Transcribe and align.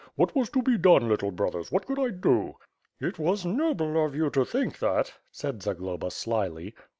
What 0.15 0.33
was 0.35 0.49
to 0.49 0.63
be 0.63 0.79
done, 0.79 1.07
little 1.09 1.29
brothers, 1.29 1.71
what 1.71 1.85
could 1.85 1.99
I 1.99 2.09
do?" 2.09 2.55
"It 2.99 3.19
was 3.19 3.45
noble 3.45 4.03
of 4.03 4.15
you 4.15 4.31
to 4.31 4.43
think 4.43 4.79
that," 4.79 5.13
said 5.31 5.61
Zagloba 5.61 6.09
slyly. 6.09 6.73